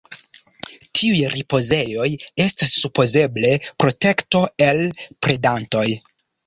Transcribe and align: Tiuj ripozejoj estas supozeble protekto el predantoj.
Tiuj 0.99 1.19
ripozejoj 1.33 2.07
estas 2.47 2.75
supozeble 2.81 3.55
protekto 3.85 4.45
el 4.71 4.87
predantoj. 5.29 5.89